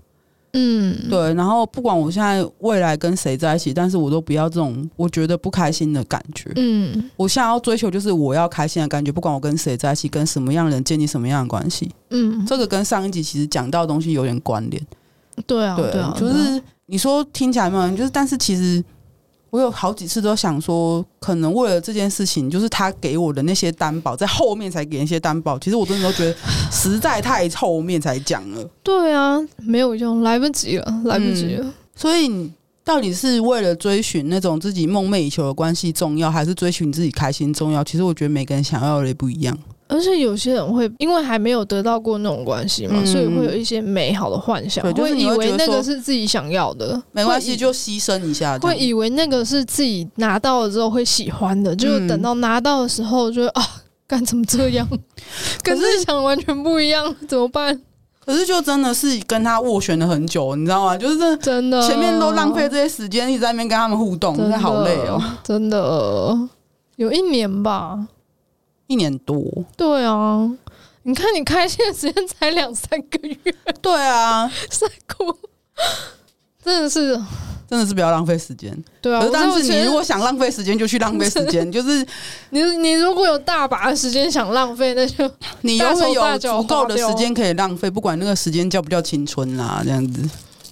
[0.53, 1.33] 嗯，对。
[1.33, 6.51] 然后，不管我现在未来跟谁在一起，但是我都不要这种我觉得不开心的感觉。
[6.57, 11.89] 嗯，我现在要追求就是我要开心的感觉，不管我跟谁在一起，跟什么样的人建立什么样的关系。
[12.09, 14.85] 嗯，这个跟上一集其实讲到的东西有点关联。
[15.47, 18.83] 对啊，对啊，就是你说听起来嘛，就是但是其实。
[19.51, 25.59] 我有好几次都想说，可能为了这件事情，就是他给我的那些担保，在后面才给那些担保。
[25.59, 26.33] 其实我真的都觉得
[26.71, 28.63] 实在太后面才讲了。
[28.81, 31.65] 对啊，没有用，来不及了，来不及了。
[31.65, 32.49] 嗯，所以你
[32.85, 37.83] 到底是为了追寻那种自己梦寐以求的关系重要，还是追寻自己开心重要？
[37.83, 39.57] 其实我觉得每个人想要的也不一样。
[39.91, 46.99] 而且有些人会因为还没有得到过那种关系嘛，嗯、所以会有一些美好的幻想，会、就是、以为那个是自己想要的。
[47.11, 48.57] 没关系，就牺牲一下。
[48.59, 53.61] 会以为那个是自己拿到了之后会喜欢的，就等到拿到的时候就，啊，
[54.07, 54.87] 干怎么这样？
[55.61, 57.81] 跟自己想完全不一样，怎么办？
[58.23, 60.95] 可是就真的是跟他斡旋了很久，你知道吗？
[60.97, 66.37] 就是真的前面都浪费这些时间一直在那边跟他们互动，真的好累哦，真的
[66.95, 67.99] 有一年吧。
[68.91, 69.41] 一年多，
[69.77, 70.51] 对啊，
[71.03, 73.37] 你看你开心的时间才两三个月，
[73.81, 75.33] 对啊， 晒哭，
[76.61, 77.15] 真的是，
[77.69, 79.25] 真的是不要浪费时间，对啊。
[79.31, 82.05] 但是你如果想浪费时间，就去浪费时间， 就是
[82.49, 90.29] 你你如果有大把的时间想浪费，那就你要是有足够的时间可以浪费，不管那个时间叫不叫青春啦，这样子，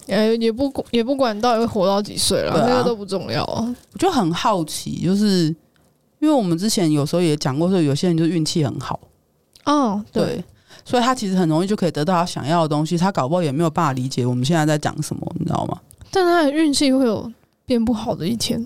[0.08, 3.73] 也也不也不管到底会活到几岁了，那个都不重要啊。
[3.93, 5.55] 我就很好奇，就是。
[6.19, 8.99] 因为我们之前有时候也讲过，说有些人就是运气很好，
[9.65, 10.43] 哦，对，对，
[10.86, 15.79] 所以他其实很容易就可以得到他想要的东西，他搞不好也没有办法理解我们现在在讲什么，你知道吗？
[16.12, 17.32] 但他的运气会有。
[17.69, 18.60] 变不好的一天，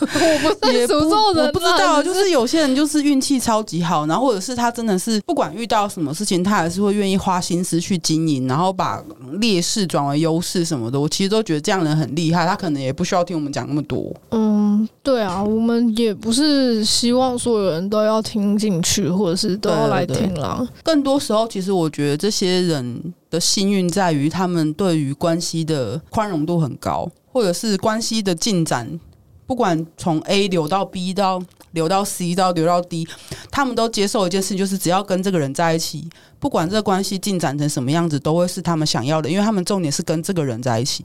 [0.00, 9.02] 我不是诅咒人，我不知道，就是有些人就是运气超级好，然后或者是他真的是不管遇到什么事情，他还是会愿意花心思去经营，然后把
[9.40, 11.00] 劣势转为优势什么的。
[11.00, 14.14] 我其实都觉得这样的人很厉害，他可能也不需要听我们讲那么多。
[14.30, 20.64] 嗯，对啊，我们也不是希望所有人都要听进去，或者是都要来听啦。
[20.84, 27.10] 更多时候，其实我觉得这些人的幸运在于他们对于关系的宽容度很高。
[27.36, 28.98] 或者是关系的进展，
[29.46, 31.38] 不管从 A 流到 B 到
[31.72, 33.06] 流到 C 到流到 D，
[33.50, 41.04] 他们都接受一件事，就是只要跟这个人在一起，不管这个关系进展成什么样子，都会是他们想要的，因为他们重点是跟这个人在一起。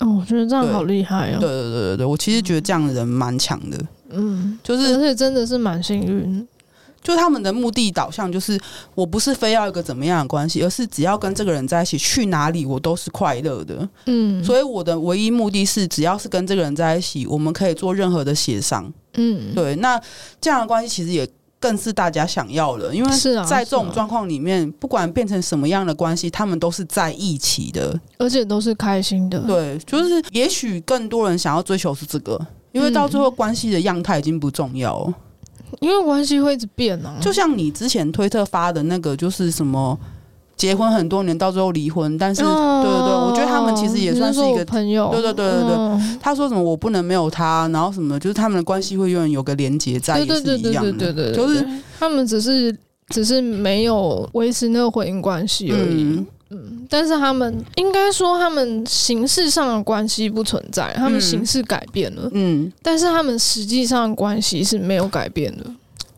[0.00, 1.38] 哦，我觉得这样好厉害哦！
[1.38, 3.78] 对对对对对，我其实觉得这样的人蛮强的。
[4.08, 6.48] 嗯，就是而且真的是蛮幸运。
[7.02, 8.60] 就他们的目的导向，就是
[8.94, 13.88] 我不是非要一个怎么样的关系，而是只要跟这个人在一起，去哪里我都是快乐的。
[14.06, 18.92] 嗯，所以我的唯一目的是，只要是跟这个人在一起，我们可以做任何的协商。
[19.14, 19.74] 嗯，对。
[19.76, 20.00] 那
[20.40, 21.26] 这样的关系其实也
[21.58, 23.10] 更是大家想要的，因为
[23.48, 29.38] 在这种状况里面，不管变成什么样的关系，他们都是在一起的，而且都是开心的。
[29.40, 32.38] 对，就是也许更多人想要追求是这个，
[32.72, 35.12] 因为到最后关系的样态已经不重要。
[35.78, 39.98] 因为关系会一直变呢、啊，就像你之前推特发的那个，就是什么
[40.56, 45.76] 结婚很多年到最后离婚，但是、哦、对对对，我觉得他们其实也算是一个朋友，对对对对对。
[45.76, 51.66] 嗯、他说什么我不能没有他，然后什么就是他们的关系会永远有个连结在，也是一样的，对对对，就是
[51.98, 52.76] 他们只是
[53.08, 56.02] 只是没有维持那个婚姻关系而已。
[56.02, 62.28] 嗯嗯，但是他们应该说，他们形式上的关系不存在，他们形式改变了。
[62.32, 65.64] 嗯，但是他们实际上的关系是没有改变的。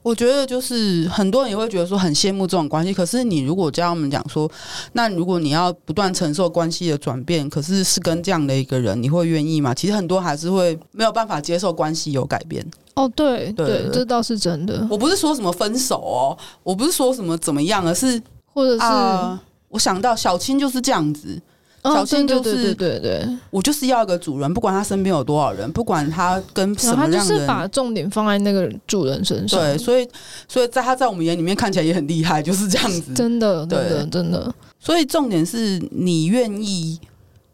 [0.03, 4.51] 我觉得就是很多人也会觉得说很羡慕这种关系，可是你如果教他们讲说，
[4.95, 9.75] 那如果你要不断承受关系的转变，可是是跟这样的一个人，你会愿意吗？
[9.75, 12.67] 其实很多还是会没有办法接受关系有改变。
[12.95, 14.85] 哦，对对，对，这倒是真的。
[14.91, 18.21] 我不是说什么分手哦，我不是说什么怎么样，而是
[18.55, 18.81] 或者是。
[18.81, 19.39] 呃
[19.73, 21.41] 我想到小青就是这样子，
[21.83, 29.59] 小青就是、哦、对对对对，我就是要一个主人，不管他身边有多少人，不管他跟什么样的人，他就是把重点放在那个主人身上。
[29.59, 30.07] 对，所以
[30.47, 33.15] 所以在他在我们眼里面看起来也很厉害，就是这样子。
[33.17, 34.55] 真的，真的，真的。
[34.79, 37.01] 所以重点是你愿意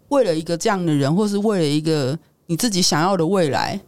[0.09, 3.81] 为了一个这样的人，或是为了一个你自己想要的未来，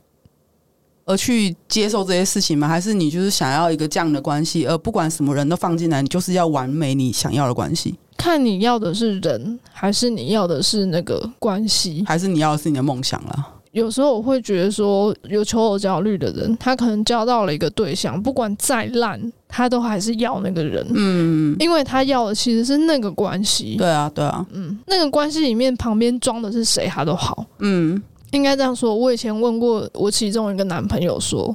[1.05, 2.69] 而去接受这些事情吗？
[2.69, 7.95] 还是你就是想要一个这样的关系，而不管什么人都放进来，你就是要完美你想要的关系？
[8.17, 13.47] 看你要的是人，还是你要的是那个关系，还是你要的是你的梦想了？
[13.73, 20.85] 有时候我会觉得说，有求偶焦虑的人，他可能交到了一个对象，不管再烂，他都还是要那个人。
[20.93, 23.77] 嗯，因为他要的其实是那个关系。
[23.79, 24.45] 对啊，对啊。
[24.51, 27.47] 嗯，那个关系里面旁边装的是谁，他都好。
[27.61, 28.95] 嗯，应该这样说。
[28.95, 31.55] 我以前问过我其中一个男朋友说：“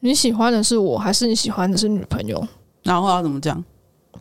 [0.00, 2.46] 你喜欢的是我，还是你喜欢的是女朋友？”
[2.82, 3.62] 然后他怎么讲？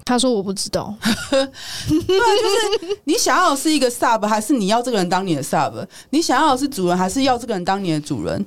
[0.05, 0.93] 他说：“我不知道。”
[1.31, 1.49] 对啊，
[1.89, 5.85] 就是你想要的是一个 sub，还是你要这个人当你的 sub？
[6.09, 8.45] 你想要的是主人，还是要这个人当你的主人？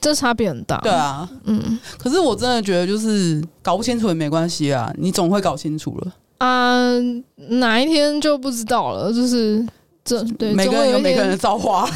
[0.00, 0.78] 这差别很大。
[0.78, 1.78] 对啊，嗯。
[1.98, 6.12] 可是我真的觉得，就是搞不清楚也没关系啊，你总会搞清楚了。
[6.38, 6.88] 啊，
[7.36, 9.12] 哪一天就不知道了。
[9.12, 9.66] 就是
[10.08, 11.86] 这对 每个人有每个人的造化，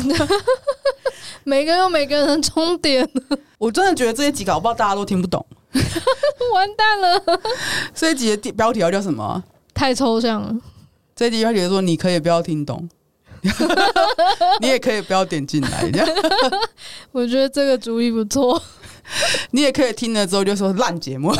[1.44, 3.08] 每个人有每个人的终点。
[3.56, 5.44] 我真的觉得这些集搞不好大家都听不懂。
[6.52, 7.22] 完蛋了！
[7.94, 9.42] 这一集的标题要叫什么？
[9.72, 10.54] 太抽象了。
[11.16, 12.86] 这一集标题说：“你可以不要听懂，
[14.60, 15.90] 你也可以不要点进来。”
[17.12, 18.62] 我觉得这个主意不错。
[19.52, 21.34] 你也可以听了之后就说烂节目。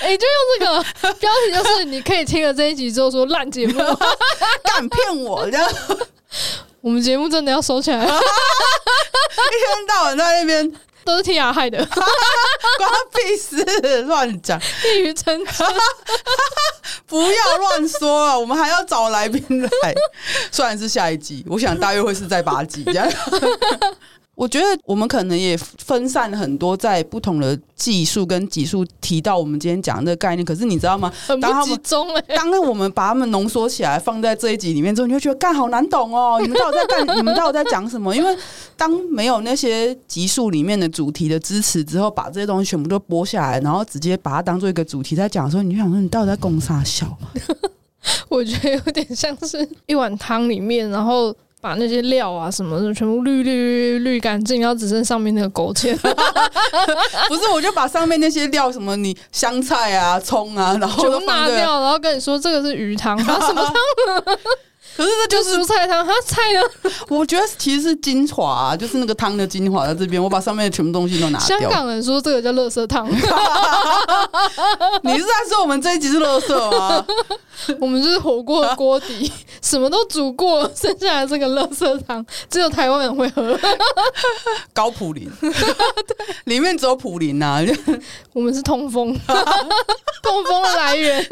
[0.00, 3.74] 哎、欸，就用这个标题，就是你可以听了这一集之后说烂节目，
[4.64, 5.48] 敢骗我？
[5.50, 5.70] 这样，
[6.80, 7.98] 我们节目真的要收起来。
[7.98, 8.12] 一天
[9.88, 10.72] 到晚在那边。
[11.02, 11.98] 都是天涯害的，关
[12.78, 14.02] 他屁事！
[14.02, 15.66] 乱讲，一语成谶，
[17.06, 18.38] 不要乱说啊！
[18.38, 19.94] 我们还要找来宾来，
[20.52, 23.10] 虽然是下一季，我想大约会是在八集这样。
[24.40, 30.42] 我觉得我们可能也分散了很多，在不同的技术跟级数提到我们今天讲的这个概念。
[30.42, 31.12] 可是你知道吗？
[31.26, 32.36] 很不集中哎、欸！
[32.40, 36.38] 当我们把它们浓缩起来放在这一集里面之后，你就觉得干好难懂哦！
[36.40, 37.18] 你们到底在干？
[37.18, 38.12] 你们到底在讲什么？
[38.16, 38.34] 因为
[38.78, 47.14] 当没有那些集数里面的主题的支持之后，把这些东西全部都播下来，然后直接把它当做一个主题在讲的时候，你就想说你到底在攻啥笑？
[48.30, 51.36] 我觉得有点像是一碗汤里面，然后。
[51.60, 55.94] 把那些料啊什么的全部滤滤滤干净，然后只剩上面那个勾芡。
[57.28, 63.74] 不是，我就把上面那些料什么你香菜啊、葱啊，然后全部拿掉，然后跟你说这个是鱼汤，它什么汤？
[64.96, 66.60] 可是这就是蔬菜汤，它菜呢？
[67.08, 70.22] 我觉得其实是精华啊，就是那个汤的精华在这边。
[70.22, 71.58] 我把上面的全部东西都拿掉。
[71.58, 73.08] 香港人说这个叫垃圾汤。
[75.02, 77.06] 你是在说我们这一集是垃圾吗？
[77.80, 83.58] 我们就是火锅的锅底，什么都煮过，剩下来这个垃圾汤，只有台湾人会喝。
[84.74, 85.30] 高普林，
[86.44, 87.64] 里面只有普林呐。
[88.32, 89.18] 我们是通风，
[90.22, 91.26] 通风的来源。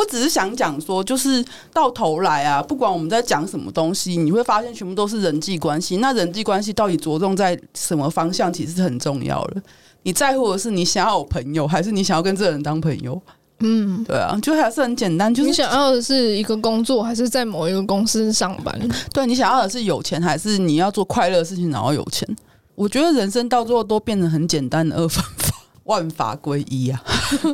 [0.00, 5.98] 我只是想讲说，就是到头来啊，不管我们在讲什么东西，你会发现全部都是人际关系。
[5.98, 9.62] 那人际关系到底着重在什么方向，其实是很重要的。
[10.04, 13.20] 你在乎的是你想要有朋友，还是你想要跟这个人当朋友？
[13.58, 18.74] 嗯，对啊，就还是很简单，就是你想要的是一个工作，还是在某一个公司上班？
[19.12, 22.26] 对，你想要的是有钱，还是你要做快乐的事情然后有钱？
[22.74, 25.49] 我觉得人生到最后都变成很简单的二分法。
[25.90, 27.02] 万法归一啊！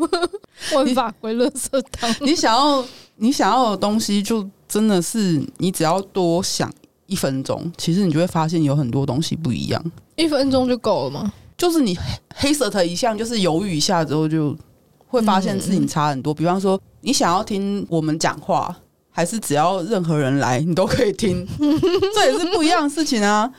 [0.74, 2.14] 万法归垃圾桶。
[2.20, 2.84] 你想要
[3.16, 6.70] 你想要的东西，就真的是你只要多想
[7.06, 9.82] 一分钟，其实你就会发现有很多东西不一样。
[10.16, 11.32] 一分钟就够了吗？
[11.56, 11.98] 就是你
[12.34, 14.54] 黑色的一项，就是犹豫一下之后，就
[15.08, 16.34] 会发现自己差很多。
[16.34, 18.76] 比方说，你想要听我们讲话，
[19.10, 21.48] 还是只要任何人来，你都可以听，
[22.14, 23.50] 这也是不一样的事情啊。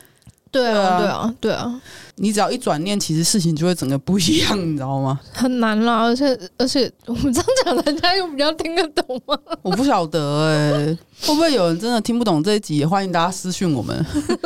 [0.50, 1.80] 对啊，对啊，对啊。
[2.20, 5.20] 你只要一转念，其实事情就会整个不一样，你知道吗？
[5.32, 9.38] 很难啦，而且而且我们这样讲，人家又比较听得懂吗？
[9.62, 12.78] 我不晓得哎、欸， 会不会有人真的听不懂这一集？
[12.78, 14.04] 也欢迎大家私讯我们。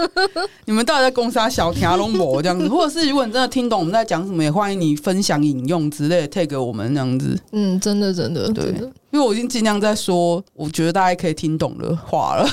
[0.67, 7.39] 你们到底在攻杀小田龙博这样子，或者是如果你真的听懂我们在讲什么，也欢迎你分享引用之类的，tag 我们这样子。
[7.53, 8.67] 嗯，真的真的对，
[9.11, 12.47] 因为我已经尽量在说，我觉得大家可以听懂的话了。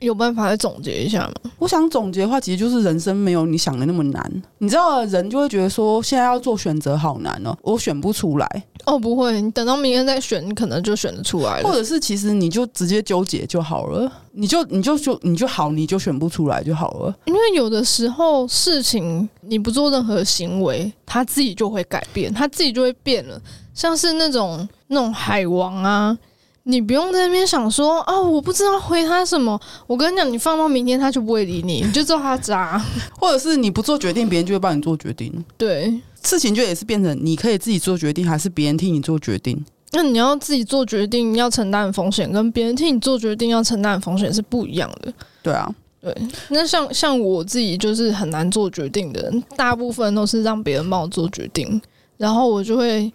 [0.00, 1.50] 有办法来总结一下吗？
[1.58, 4.42] 我想总结的话，其实就是人生没有你想的那么难。
[4.58, 8.64] 你知道，人就会觉得说，现在要做选择好难哦，我选不出来。
[8.86, 11.68] 哦，不会，你等到明天再选，你可能就选得出来了。
[11.68, 17.14] 或者是，其实你就直接纠结就好了，你就你就就你就好，你就选不出来就好了。
[17.26, 23.38] 因为有的时候事情你不做任何行为，它自己就会改变，它自己就会变了。
[23.74, 26.16] 像是那种那种海王啊。
[26.64, 29.58] 你不用在那边想说啊，我不知道回他什么。
[29.86, 32.78] 我跟你讲，你放到明天他就不会理你，你就知道他渣。
[33.18, 35.32] 或者是你不做决定，别人就会帮你做决定。
[35.56, 39.64] 对，事情就也是变成你可以自己做决定，还是别人替你做决定？
[39.92, 45.12] 那你要自己做决定要承担的风险，跟别人替你做决定要承担的风险是不一样的。
[45.42, 45.68] 对啊，
[46.00, 46.14] 对，
[46.50, 51.80] 那像像我自己就是很难做决定的人，大部分都是让别人帮我做决定，
[52.16, 53.12] 然后我就会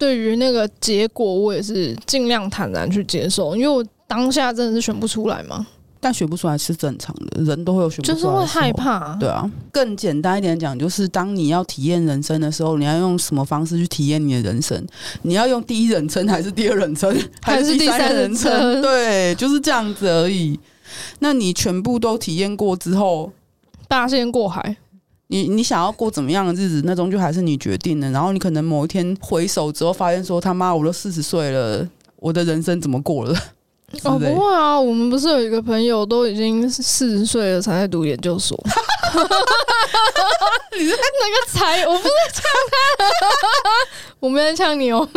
[0.00, 5.66] 对于那个结果，我也是尽量坦然去接受，因为我当下真的是选不出来嘛。
[6.02, 9.14] 但选不出来是正常的，人都会有选不出来，就是会害怕。
[9.16, 14.82] 对啊，更简单一点讲，就是当你要体验人生的时候，你要用什么方式去体验你的人生？
[15.20, 18.80] 你要用第一人称还是第二人称，还是第三人称？
[18.80, 20.58] 对，就是这样子而已。
[21.18, 23.30] 那你全部都体验过之后，
[23.86, 24.74] 大仙过海，
[25.32, 28.10] 你你想要过怎么样的日子，那终究还是你决定的。
[28.10, 33.32] 然后你可能某一天回首之后，发现说他妈，我都四十岁了，我的人生怎么过了？
[34.02, 38.58] 哦，不会啊，我们不是有一个朋友都已经四十岁了才在读研究所。
[40.76, 41.84] 你是那个才？
[41.86, 42.42] 我不是在呛
[42.98, 43.04] 他，
[44.18, 45.08] 我没在呛你哦。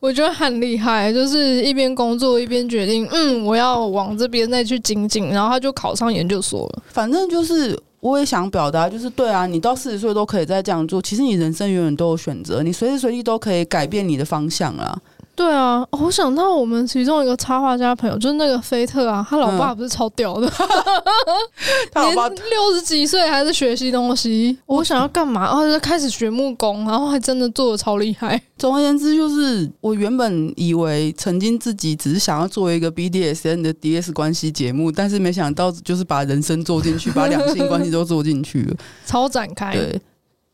[0.00, 6.82] 我觉得很厉害，就是一边工作一边决定，嗯，我要往这边再去精进，然后他就考上研究所了。
[6.88, 11.00] 反正就是，我也想表达，就是对啊，你到四十岁都可以再这样做。
[11.02, 14.96] 其实你人生永远都有选择，你随时随地都可以改变你的方向啊。
[15.36, 21.36] 对啊，我想到我们其中一个插画家朋友，就是那个菲特啊，他老爸不是超屌的，嗯、
[21.92, 24.56] 他老爸六十几岁还在学习东西。
[24.64, 25.44] 我想要干嘛？
[25.44, 28.40] 然后就开始学木工，然后还真的做的超厉害。
[28.56, 39.74] 总而言之，就是我原本以为曾经自己只是想要做一个 BDSN 的 DS 关系节目，但是没想到就是把人生做进去，把两性关系都做进去了， 超展开。
[39.74, 40.00] 对，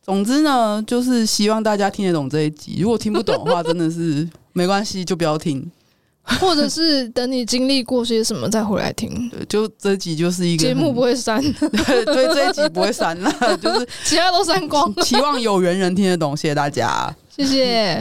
[0.02, 2.80] 总之呢，就是希望大家听得懂这一集。
[2.80, 4.28] 如果听不懂的话，真的是。
[4.54, 5.66] 没关系，就不要听，
[6.38, 9.30] 或者是等你经历过些什么再回来听。
[9.30, 14.94] 对，就这集就是一个节目不会删，对， 对，这一集不会删了， 就是其他都删光。
[14.96, 17.94] 期望有缘人听得懂，谢谢大家，谢谢。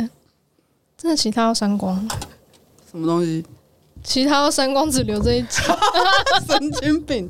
[0.97, 2.05] 真的，其他要删光？
[2.91, 3.45] 什么东西？
[4.03, 5.61] 其他要删光，只留这一集。
[6.49, 7.29] 神经病。